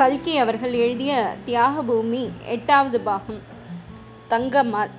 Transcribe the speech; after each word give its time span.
கல்கி 0.00 0.36
அவர்கள் 0.36 0.72
எழுதிய 0.72 1.34
தியாகபூமி 1.46 2.30
எட்டாவது 2.44 3.00
பாகம். 3.00 3.40
தங்கம்மாள் 4.30 4.92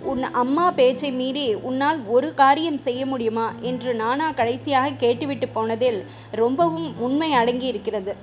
உன் 0.00 0.22
அம்மா 0.22 0.70
பேச்சை 0.70 1.10
மீறி 1.12 1.54
உன்னால் 1.54 2.00
ஒரு 2.06 2.34
காரியம் 2.34 2.78
செய்ய 2.78 3.06
முடியுமா? 3.06 3.52
என்று 3.60 3.94
நானா 3.94 4.30
கடைசியாக 4.30 4.90
கேட்டுவிட்டு 4.90 5.48
போனதில் 5.48 6.04
ரொம்பவும் 6.30 6.98
உண்மை 6.98 7.32
அடங்கி 7.32 7.66
இருக்கிறது. 7.66 8.14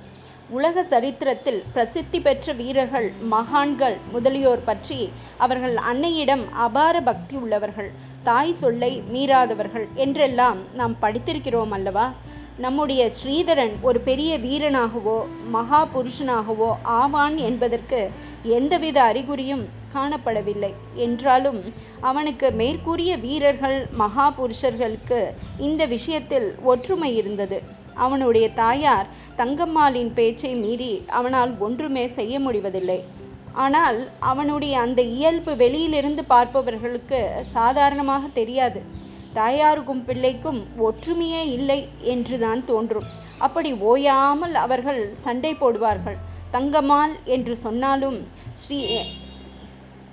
உலக 0.50 0.84
சரித்திரத்தில் 0.84 1.60
பிரசித்தி 1.72 2.20
பெற்ற 2.20 2.52
வீரர்கள் 2.52 3.12
மகான்கள் 3.34 3.98
முதலியோர் 4.12 4.64
பற்றி 4.64 5.10
அவர்கள் 5.38 5.76
அன்னையிடம் 5.90 6.44
அபார 6.52 7.00
பக்தி 7.00 7.36
உள்ளவர்கள் 7.36 7.92
தாய் 8.22 8.52
சொல்லை 8.52 9.02
மீறாதவர்கள் 9.12 9.88
என்றெல்லாம் 9.94 10.58
நாம் 10.74 10.96
படித்திருக்கிறோம் 11.02 11.70
அல்லவா? 11.70 12.12
நம்முடைய 12.58 13.10
ஸ்ரீதரன் 13.16 13.74
ஒரு 13.82 14.00
பெரிய 14.00 14.38
வீரனாகவோ 14.38 15.18
மகா 15.48 15.88
புருஷனாகவோ 15.94 16.70
ஆவான் 16.82 17.36
என்பதற்கு 17.36 18.00
எந்தவித 18.44 18.98
அறிகுறியும் 19.02 19.64
காணப்படவில்லை. 19.94 20.72
என்றாலும் 20.94 21.60
அவனுக்கு 22.00 22.50
மேற்கூறிய 22.50 23.16
வீரர்கள் 23.16 23.86
மகா 23.92 24.34
புருஷர்களுக்கு 24.38 25.20
இந்த 25.58 25.86
விஷயத்தில் 25.86 26.48
ஒற்றுமை 26.62 27.16
இருந்தது. 27.16 27.60
அவனுடைய 27.94 28.46
தாயார் 28.52 29.08
தங்கம்மாளின் 29.36 30.12
பேச்சை 30.12 30.54
மீறி 30.54 31.04
அவனால் 31.06 31.58
ஒன்றுமே 31.58 32.06
செய்ய 32.06 32.40
முடிவதில்லை. 32.40 33.00
ஆனால் 33.52 34.08
அவனுடைய 34.18 34.80
அந்த 34.80 35.02
இயல்பு 35.02 35.56
வெளியிலிருந்து 35.56 36.24
பார்ப்பவர்களுக்கு 36.24 37.20
சாதாரணமாக 37.52 38.26
தெரியாது. 38.26 38.80
தாயாருக்கும் 39.38 40.02
பிள்ளைக்கும் 40.08 40.60
ஒற்றுமையே 40.86 41.42
இல்லை 41.56 41.80
என்றுதான் 42.12 42.62
தோன்றும். 42.70 43.08
அப்படி 43.46 43.70
ஓயாமல் 43.90 44.56
அவர்கள் 44.64 45.02
சண்டை 45.24 45.52
போடுவார்கள். 45.60 46.18
தங்கம்மாள் 46.54 47.14
என்று 47.24 47.56
சொன்னாலும் 47.64 48.18
ஸ்ரீ 48.60 48.78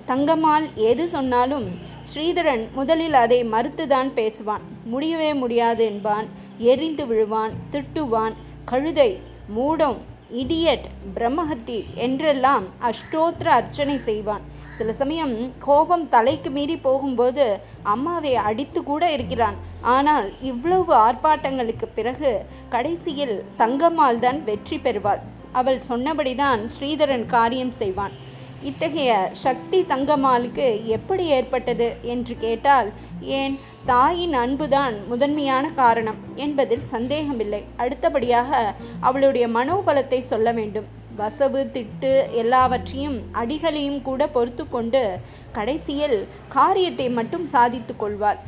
தங்கம்மாள் 0.10 0.66
எது 0.90 1.06
சொன்னாலும் 1.14 1.68
ஸ்ரீதரன் 2.12 2.62
முதலில் 2.76 3.18
அதை 3.22 3.40
மறுத்துதான் 3.54 4.10
பேசுவான். 4.20 4.64
முடியவே 4.92 5.32
முடியாது 5.42 5.84
என்பான். 5.92 6.28
எரிந்து 6.72 7.06
விழுவான் 7.06 7.56
திட்டுவான். 7.74 8.36
கழுதை 8.72 9.10
மூடம் 9.58 10.00
இடியட் 10.42 10.86
பிரம்மஹத்தி 11.16 11.78
என்றெல்லாம் 12.06 12.66
அஷ்டோத்திர 12.90 13.48
அர்ச்சனை 13.60 13.98
செய்வான். 13.98 14.44
சில 14.78 14.94
சமயம் 14.94 15.36
கோபம் 15.60 16.06
தலைக்கு 16.10 16.50
மீறி 16.52 16.78
போகும்போது 16.78 17.46
அம்மாவை 17.94 18.34
அடித்து 18.36 18.80
கூட 18.84 19.04
இருக்கிறான். 19.12 19.58
ஆனால் 19.82 20.28
இவ்வளவு 20.42 20.94
ஆர்ப்பாட்டங்களுக்கு 21.06 21.88
பிறகு 21.96 22.32
கடைசியில் 22.70 23.36
தங்கம்மாள் 23.58 24.20
தான் 24.20 24.44
வெற்றி 24.44 24.78
பெறுவாள். 24.78 25.22
அவள் 25.52 25.80
சொன்னபடிதான் 25.90 26.64
ஸ்ரீதரன் 26.76 27.26
காரியம் 27.26 27.72
செய்வான். 27.72 28.16
இத்தகைய 28.70 29.12
சக்தி 29.32 29.80
தங்கம்மாளுக்கு 29.90 30.68
எப்படி 30.86 31.26
ஏற்பட்டது 31.38 31.88
என்று 32.04 32.36
கேட்டால் 32.38 32.88
ஏன் 33.40 33.56
தாயின் 33.90 34.34
அன்புதான் 34.34 34.96
முதன்மையான 35.10 35.66
காரணம் 35.80 36.18
என்பதில் 36.36 36.86
சந்தேகமில்லை. 36.94 37.60
அடுத்தபடியாக 37.84 38.50
அவளுடைய 39.08 39.46
மனோபலத்தை 39.48 40.20
சொல்ல 40.32 40.52
வேண்டும். 40.58 40.88
வசவு 41.20 41.62
திட்டு 41.76 42.12
எல்லாவற்றையும் 42.42 43.18
அடிகளையும் 43.42 44.02
கூட 44.08 44.28
பொறுத்து 44.36 44.64
கொண்டு 44.70 45.02
கடைசியில் 45.58 46.18
காரியத்தை 46.58 47.08
மட்டும் 47.20 47.46
சாதித்து 47.54 47.96
கொள்வாள். 47.96 48.42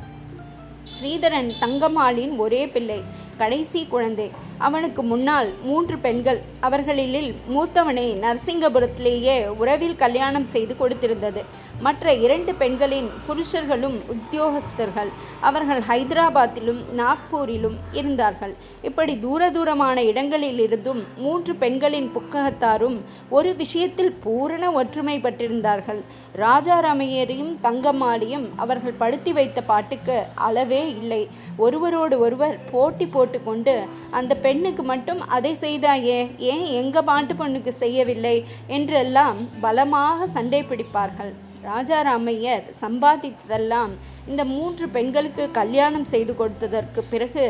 ஸ்ரீதரன் 0.95 1.49
தங்கம்மாளின் 1.61 2.35
ஒரே 2.45 2.61
பிள்ளை 2.75 2.99
கடைசி 3.37 3.81
குழந்தை. 3.93 4.29
அவனுக்கு 4.67 5.01
முன்னால் 5.03 5.49
மூன்று 5.69 5.97
பெண்கள். 6.07 6.41
அவர்களில் 6.67 7.31
மூத்தவனை 7.55 8.07
நரசிங்கபுரத்திலேயே 8.25 9.39
உறவில் 9.63 9.99
கல்யாணம் 10.03 10.51
செய்து 10.55 10.75
கொடுத்திருந்தது. 10.79 11.43
மற்ற 11.85 12.13
இரண்டு 12.25 12.51
பெண்களின் 12.61 13.09
புருஷர்களும் 13.27 13.97
உத்தியோகஸ்தர்கள். 14.13 15.11
அவர்கள் 15.47 15.81
ஹைதராபாத்திலும் 15.89 16.79
நாக்பூரிலும் 16.99 17.77
இருந்தார்கள். 17.99 18.53
இப்படி 18.87 19.13
தூர 19.19 19.51
தூரமான 19.57 19.97
இடங்களிலிருந்தும் 20.11 21.01
மூன்று 21.23 21.53
பெண்களின் 21.55 22.09
புக்ககத்தாரும் 22.15 22.97
ஒரு 23.37 23.51
விஷயத்தில் 23.61 24.11
பூரண 24.25 24.71
ஒற்றுமை 24.79 25.15
பட்டிருந்தார்கள் 25.25 26.01
ராஜாராமையரையும் 26.43 27.53
தங்கம்மாளையும் 27.63 28.45
அவர்கள் 28.63 28.99
படுத்தி 29.03 29.31
வைத்த 29.33 29.59
பாட்டுக்கு 29.71 30.17
அளவே 30.47 30.83
இல்லை. 31.01 31.21
ஒருவரோடு 31.57 32.17
ஒருவர் 32.19 32.57
போட்டி 32.71 33.07
போட்டுக்கொண்டு 33.15 33.75
அந்த 34.19 34.35
பெண்ணுக்கு 34.45 34.83
மட்டும் 34.83 35.21
அதை 35.27 35.53
செய்தாயே 35.65 36.19
ஏன் 36.53 36.65
எங்க 36.81 37.01
பாட்டு 37.01 37.33
பொண்ணுக்கு 37.33 37.73
செய்யவில்லை? 37.83 38.37
என்றெல்லாம் 38.67 39.37
பலமாக 39.61 40.27
சண்டை 40.27 40.63
பிடிப்பார்கள். 40.63 41.33
ராஜாராமையர் 41.67 42.67
சம்பாதித்ததெல்லாம் 42.81 43.93
இந்த 44.27 44.41
மூன்று 44.53 44.85
பெண்களுக்கு 44.89 45.43
கல்யாணம் 45.57 46.05
செய்து 46.11 46.33
கொடுத்ததற்கு 46.33 47.01
பிறகு 47.09 47.45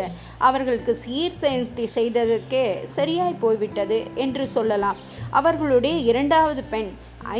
அவர்களுக்கு 0.48 0.94
சீர் 1.04 1.38
சேர்த்தி 1.42 1.86
செய்ததற்கே 1.98 2.64
சரியாய் 2.96 3.42
போய்விட்டது 3.44 4.00
என்று 4.26 4.46
சொல்லலாம். 4.48 4.98
அவர்களுடைய 5.40 5.98
இரண்டாவது 6.12 6.64
பெண் 6.74 6.90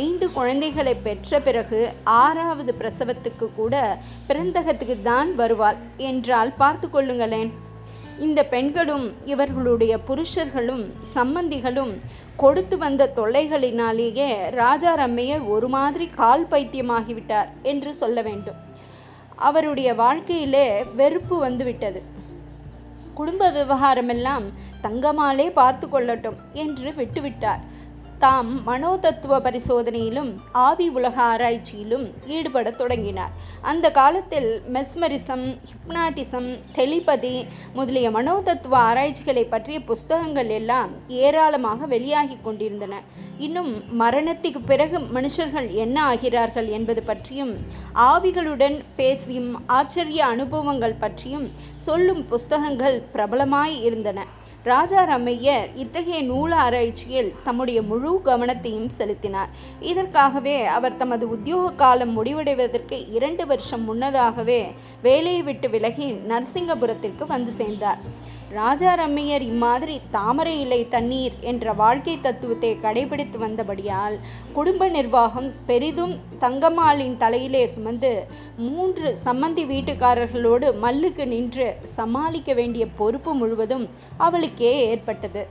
ஐந்து 0.02 0.26
குழந்தைகளை 0.32 0.94
பெற்ற 1.06 1.40
பிறகு 1.40 1.80
ஆறாவது 2.02 2.74
பிரசவத்துக்கு 2.80 3.48
கூட 3.56 3.74
பிறந்தகத்துக்கு 4.28 4.96
தான் 5.02 5.30
வருவாள் 5.34 5.80
என்றால் 6.10 6.56
பார்த்து 6.62 6.88
கொள்ளுங்களேன். 6.88 7.50
இந்த 8.26 8.40
பெண்களும் 8.44 9.06
இவர்களுடைய 9.24 9.92
புருஷர்களும் 10.08 10.82
சம்பந்திகளும் 11.14 11.92
கொடுத்து 12.42 12.76
வந்த 12.78 13.12
தொல்லைகளினாலேயே 13.16 14.28
ராஜா 14.50 14.92
ரம்மையை 14.96 15.38
ஒரு 15.54 15.68
மாதிரி 15.68 16.06
கால் 16.20 16.44
பைத்தியமாகிவிட்டார் 16.50 17.48
என்று 17.62 17.90
சொல்ல 17.94 18.22
வேண்டும். 18.22 18.58
அவருடைய 19.48 19.90
வாழ்க்கையிலே 19.94 20.66
வெறுப்பு 21.00 21.38
வந்துவிட்டது. 21.38 22.02
குடும்ப 23.14 23.50
விவகாரமெல்லாம் 23.58 24.46
தங்கமாலே 24.82 25.50
பார்த்து 25.60 25.86
கொள்ளட்டும் 25.86 26.38
என்று 26.52 26.90
விட்டுவிட்டார். 26.90 27.62
தாம் 28.22 28.48
மனோதத்துவ 28.66 29.34
பரிசோதனையிலும் 29.44 30.30
ஆவி 30.62 30.86
உலக 30.88 31.16
ஆராய்ச்சியிலும் 31.22 32.04
ஈடுபடத் 32.26 32.76
தொடங்கினார். 32.80 33.30
அந்த 33.60 33.86
காலத்தில் 33.90 34.48
மெஸ்மரிசம் 34.72 35.44
ஹிப்னாட்டிசம் 35.68 36.48
டெலிபதி 36.78 37.46
முதலிய 37.72 38.10
மனோதத்துவ 38.10 38.76
ஆராய்ச்சிகளை 38.88 39.44
பற்றிய 39.44 39.80
புஸ்தகங்கள் 39.80 40.50
எல்லாம் 40.58 40.90
ஏராளமாக 41.08 41.86
வெளியாகி 41.86 42.36
கொண்டிருந்தன. 42.42 43.00
இன்னும் 43.38 43.72
மரணத்துக்கு 44.00 44.62
பிறகு 44.66 44.98
மனுஷர்கள் 44.98 45.70
என்ன 45.84 45.96
ஆகிறார்கள் 46.12 46.68
என்பது 46.78 47.02
பற்றியும் 47.02 47.54
ஆவிகளுடன் 47.94 48.78
பேசியும் 48.96 49.66
ஆச்சரிய 49.78 50.26
அனுபவங்கள் 50.26 51.00
பற்றியும் 51.00 51.48
சொல்லும் 51.76 52.22
புஸ்தகங்கள் 52.26 53.02
பிரபலமாய் 53.14 53.78
இருந்தன. 53.80 54.20
ராஜாராமையர் 54.64 55.68
இத்தகைய 55.74 56.22
நூல் 56.22 56.52
ஆராய்ச்சியில் 56.52 57.30
தம்முடைய 57.44 57.82
முழு 57.82 58.20
கவனத்தையும் 58.24 58.90
செலுத்தினார். 58.96 59.50
இதற்காகவே 59.80 60.64
அவர் 60.64 60.96
தமது 60.96 61.28
உத்தியோக 61.28 61.70
காலம் 61.82 62.12
முடிவடைவதற்கு 62.18 62.98
இரண்டு 63.12 63.46
வருஷம் 63.46 63.84
முன்னதாகவே 63.84 64.60
வேலையை 65.02 65.42
விட்டு 65.42 65.70
விலகி 65.70 66.08
நரசிங்கபுரத்திற்கு 66.32 67.26
வந்து 67.26 67.52
சேர்ந்தார். 67.52 68.02
ராஜா 68.58 68.92
ரம்மையர் 68.98 69.42
இம்மாதிரி 69.48 69.96
தாமரை 70.14 70.54
இலை 70.62 70.78
தண்ணீர் 70.94 71.34
என்ற 71.50 71.72
வாழ்க்கை 71.80 72.14
தத்துவத்தை 72.20 72.70
கடைபிடித்து 72.84 73.38
வந்தபடியால் 73.42 74.16
குடும்ப 74.56 74.88
நிர்வாகம் 74.96 75.46
பெரிதும் 75.68 76.14
தங்கம்மாளின் 76.44 77.14
தலையிலே 77.22 77.62
சுமந்து 77.74 78.12
மூன்று 78.66 79.10
சம்மந்தி 79.24 79.64
வீட்டுக்காரர்களோடு 79.72 80.68
மல்லுக்கு 80.84 81.26
நின்று 81.34 81.68
சமாளிக்க 81.96 82.54
வேண்டிய 82.54 82.86
பொறுப்பு 83.00 83.34
முழுவதும் 83.34 83.86
அவளுக்கே 84.26 84.74
ஏற்பட்டது. 84.90 85.44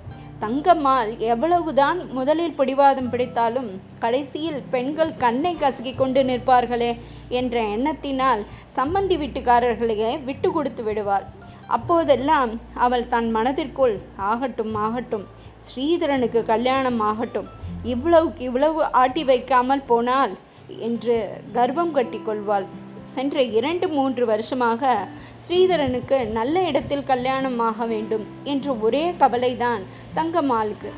தங்கம்மாள் 0.44 1.10
எவ்வளவுதான் 1.32 1.98
முதலில் 2.18 2.58
பிடிவாதம் 2.60 3.10
பிடித்தாலும் 3.14 3.72
கடைசியில் 4.04 4.62
பெண்கள் 4.76 5.18
கண்ணை 5.18 5.56
கசக்கி 5.56 5.96
கொண்டு 5.96 6.24
நிற்பார்களே 6.30 6.94
என்ற 7.40 7.56
எண்ணத்தினால் 7.76 8.44
சம்மந்தி 8.78 9.18
வீட்டுக்காரர்களையே 9.24 10.14
விட்டு 10.30 10.50
கொடுத்து 10.52 10.84
விடுவாள். 10.84 11.28
அப்போதெல்லாம் 11.76 12.52
அவள் 12.86 13.10
தன் 13.14 13.30
மனதிற்குள் 13.38 13.96
ஆகட்டும் 14.32 14.76
ஆகட்டும். 14.86 15.26
ஸ்ரீதரனுக்கு 15.68 16.42
கல்யாணம் 16.52 17.00
ஆகட்டும். 17.10 17.50
இவ்வளவுக்கு 17.94 18.44
இவ்வளவு 18.50 18.80
ஆட்டி 19.02 19.24
வைக்காமல் 19.32 19.88
போனால் 19.92 20.34
என்று 20.88 21.18
கர்வம் 21.58 21.96
கட்டி 21.98 22.20
கொள்வாள். 22.28 22.68
சென்ற 23.16 23.44
இரண்டு 23.58 23.86
மூன்று 23.96 24.24
வருஷமாக 24.32 24.92
ஸ்ரீதரனுக்கு 25.46 26.18
நல்ல 26.38 26.56
இடத்தில் 26.70 27.08
கல்யாணம் 27.12 27.60
ஆக 27.68 27.86
வேண்டும் 27.94 28.26
என்ற 28.52 28.74
ஒரே 28.88 29.06
கவலைதான் 29.22 29.84
தங்கம்மாளுக்கு. 30.18 30.92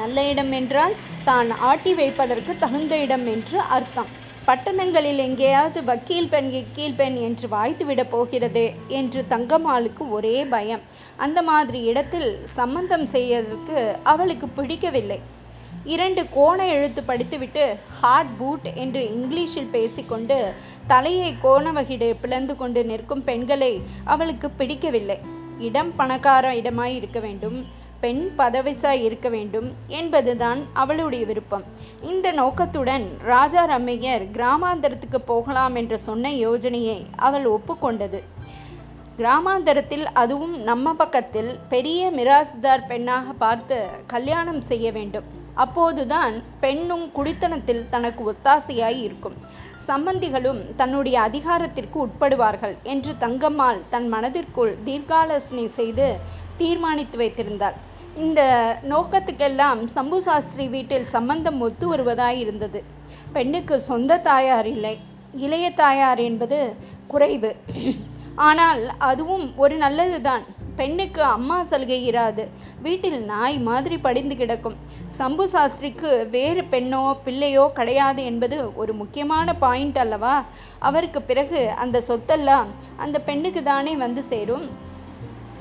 நல்ல 0.00 0.24
இடம் 0.32 0.52
என்றால் 0.60 0.94
தான் 1.28 1.50
ஆட்டி 1.68 1.92
வைப்பதற்கு 2.00 2.52
தகுந்த 2.64 2.94
இடம் 3.04 3.26
என்று 3.34 3.58
அர்த்தம். 3.76 4.10
பட்டணங்களில் 4.46 5.16
எங்கேயாவது 5.16 5.84
வக்கீல் 5.84 6.28
பெண் 6.28 6.50
கீழ் 6.74 6.96
பெண் 6.96 7.14
என்று 7.14 7.48
வாய்த்துவிட 7.48 8.02
போகிறது 8.08 8.72
என்று 8.88 9.24
தங்கம்மாளுக்கு 9.30 10.04
ஒரே 10.10 10.44
பயம். 10.44 10.80
அந்த 11.16 11.42
மாதிரி 11.42 11.80
இடத்தில் 11.82 12.28
சம்பந்தம் 12.44 13.06
செய்யறதுக்கு 13.06 13.96
அவளுக்கு 14.02 14.48
பிடிக்கவில்லை. 14.48 15.18
இரண்டு 15.84 16.22
கோண 16.34 16.68
எழுத்து 16.68 17.02
படித்துவிட்டு 17.02 17.64
ஹார்ட் 18.00 18.32
பூட் 18.40 18.68
என்று 18.74 19.02
இங்கிலீஷில் 19.16 19.72
பேசிக்கொண்டு 19.72 20.52
தலையை 20.86 21.34
கோணவகிடு 21.42 22.14
பிளந்து 22.20 22.56
கொண்டு 22.56 22.84
நிற்கும் 22.84 23.24
பெண்களை 23.24 23.82
அவளுக்கு 24.04 24.50
பிடிக்கவில்லை. 24.50 25.18
இடம் 25.58 25.92
பணக்கார 25.96 26.52
இடமாய் 26.52 26.96
இருக்க 27.00 27.20
வேண்டும். 27.20 27.84
பெண் 28.00 28.22
பதவிசாய் 28.38 29.02
இருக்க 29.02 29.28
வேண்டும் 29.28 29.68
என்பதுதான் 29.86 30.60
அவளுடைய 30.72 31.26
விருப்பம். 31.26 31.64
இந்த 32.02 32.30
நோக்கத்துடன் 32.30 33.06
ராஜா 33.24 33.64
ரம்மையர் 33.66 34.24
கிராமாந்தரத்துக்கு 34.36 35.20
போகலாம் 35.24 35.74
என்று 35.74 35.98
சொன்ன 35.98 36.30
யோஜனையை 36.30 36.98
அவள் 37.16 37.46
ஒப்புக்கொண்டது. 37.46 38.20
கிராமாந்தரத்தில் 39.18 40.06
அதுவும் 40.12 40.56
நம்ம 40.62 40.94
பக்கத்தில் 40.94 41.58
பெரிய 41.68 42.10
மிராசுதார் 42.10 42.86
பெண்ணாக 42.86 43.32
பார்த்து 43.32 43.78
கல்யாணம் 44.06 44.60
செய்ய 44.60 44.86
வேண்டும். 44.92 45.28
அப்போதுதான் 45.54 46.34
பெண்ணும் 46.60 47.06
குடித்தனத்தில் 47.12 47.86
தனக்கு 47.88 48.22
ஒத்தாசையாய் 48.32 48.98
இருக்கும். 49.02 49.36
சம்பந்திகளும் 49.86 50.60
தன்னுடைய 50.76 51.16
அதிகாரத்திற்கு 51.20 51.98
உட்படுவார்கள் 52.06 52.74
என்று 52.82 53.12
தங்கம்மாள் 53.20 53.80
தன் 53.90 54.08
மனதிற்குள் 54.08 54.72
தீர்க்காலோசனை 54.84 55.66
செய்து 55.78 56.08
தீர்மானித்து 56.60 57.16
வைத்திருந்தார். 57.22 57.76
இந்த 58.24 58.40
நோக்கத்துக்கெல்லாம் 58.92 59.80
சம்பு 59.96 60.18
சாஸ்திரி 60.26 60.66
வீட்டில் 60.74 61.06
சம்பந்தம் 61.14 61.58
ஒத்து 61.66 61.86
வருவதாய் 61.92 62.38
இருந்தது. 62.44 62.80
பெண்ணுக்கு 63.36 63.76
சொந்த 63.90 64.20
தாயார் 64.28 64.68
இல்லை 64.74 64.94
இளைய 65.46 65.66
தாயார் 65.82 66.20
என்பது 66.28 66.58
குறைவு. 67.12 67.50
ஆனால் 68.48 68.82
அதுவும் 69.10 69.44
ஒரு 69.64 69.74
நல்லதுதான். 69.82 70.44
பெண்ணுக்கு 70.78 71.22
அம்மா 71.34 71.58
சலுகை 71.68 71.98
இராது. 72.10 72.44
வீட்டில் 72.86 73.20
நாய் 73.30 73.56
மாதிரி 73.68 73.96
படிந்து 74.06 74.34
கிடக்கும். 74.40 74.76
சம்பு 75.18 75.44
சாஸ்திரிக்கு 75.52 76.10
வேறு 76.34 76.62
பெண்ணோ 76.72 77.02
பிள்ளையோ 77.26 77.64
கிடையாது 77.78 78.22
என்பது 78.30 78.58
ஒரு 78.80 78.92
முக்கியமான 79.00 79.54
பாயிண்ட் 79.64 79.98
அல்லவா? 80.04 80.34
அவருக்கு 80.88 81.22
பிறகு 81.30 81.62
அந்த 81.84 82.02
சொத்தெல்லாம் 82.08 82.68
அந்த 83.04 83.18
பெண்ணுக்கு 83.28 83.62
தானே 83.72 83.94
வந்து 84.04 84.24
சேரும். 84.32 84.66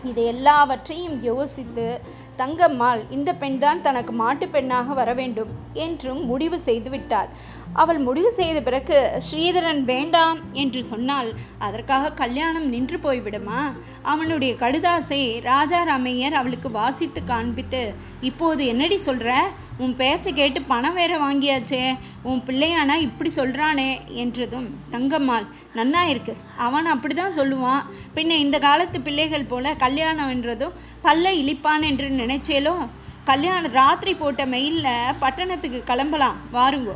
இது 0.06 0.26
எல்லாவற்றையும் 0.26 1.24
யோசித்து 1.24 2.02
தங்கம்மாள் 2.38 3.02
இந்த 3.10 3.34
பெண்தான் 3.34 3.82
தனக்கு 3.82 4.12
மாட்டு 4.12 4.48
பெண்ணாக 4.48 4.94
வர 4.94 5.14
வேண்டும் 5.14 5.50
என்றும் 5.74 6.26
முடிவு 6.26 6.60
செய்து 6.60 6.90
விட்டாள் 6.90 7.30
அவள் 7.74 8.00
முடிவு 8.00 8.32
செய்த 8.32 8.62
பிறகு 8.62 9.22
ஸ்ரீதரன் 9.32 9.84
வேண்டாம் 9.84 10.40
என்று 10.52 10.84
சொன்னால் 10.84 11.34
அதற்காக 11.58 12.12
கல்யாணம் 12.12 12.70
நின்று 12.70 12.98
போய்விடுமா? 12.98 13.74
அவனுடைய 14.02 14.54
கடுதாசை 14.54 15.42
ராஜாராமையர் 15.42 16.32
அவளுக்கு 16.32 16.72
வாசித்து 16.72 17.24
காண்பித்து 17.24 17.94
இப்போது 18.22 18.66
என்னடி 18.66 18.98
சொல்கிற 18.98 19.32
உன் 19.78 19.96
பேச்சை 19.96 20.34
கேட்டு 20.34 20.60
பணம் 20.62 20.94
வேற 20.94 21.14
வாங்கியாச்சே 21.24 21.82
உன் 22.24 22.44
பிள்ளையானா 22.46 22.96
இப்படி 23.08 23.32
சொல்கிறானே 23.36 23.90
என்றதும் 24.22 24.68
தங்கம்மாள் 24.92 25.48
நன்னா 25.76 26.02
இருக்கு. 26.12 26.34
அவன் 26.58 26.86
அப்படி 26.86 27.14
தான் 27.14 27.38
சொல்லுவான். 27.38 27.82
பின்ன 28.16 28.38
இந்த 28.46 28.60
காலத்து 28.60 29.02
பிள்ளைகள் 29.02 29.50
போல 29.52 29.74
கல்யாணம் 29.74 30.30
என்றதும் 30.30 30.78
பல்ல 31.04 31.34
இழிப்பான் 31.42 31.84
என்று 31.90 32.08
நினைச்சேலோ? 32.22 32.76
கல்யாணம் 33.24 33.72
ராத்திரி 33.72 34.14
போட்ட 34.16 34.46
மெயிலில் 34.46 35.18
பட்டணத்துக்கு 35.20 35.82
கிளம்பலாம் 35.84 36.40
வாருங்கோ. 36.54 36.96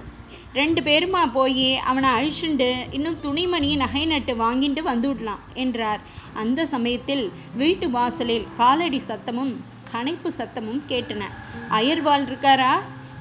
ரெண்டு 0.53 0.81
பேருமா 0.81 1.21
போய் 1.31 1.67
அவனை 1.89 2.09
அழிச்சுண்டு 2.09 2.69
இன்னும் 2.91 3.19
துணிமணி 3.19 3.75
நகை 3.75 4.05
நட்டு 4.05 4.33
வாங்கிட்டு 4.35 4.81
வந்துவிடலாம் 4.91 5.43
என்றார். 5.53 6.01
அந்த 6.33 6.65
சமயத்தில் 6.65 7.25
வீட்டு 7.55 7.89
வாசலில் 7.89 8.47
காலடி 8.57 9.01
சத்தமும் 9.07 9.53
கணைப்பு 9.93 10.27
சத்தமும் 10.37 10.81
கேட்டன. 10.87 11.21
அயர்வாள் 11.69 12.25
இருக்காரா? 12.25 12.71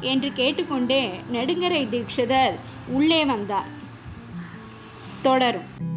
என்று 0.00 0.32
கேட்டுக்கொண்டே 0.32 1.20
நெடுங்கரை 1.32 1.88
தீட்சிதர் 1.88 2.54
உள்ளே 2.86 3.24
வந்தார். 3.24 3.66
தொடரும். 5.22 5.87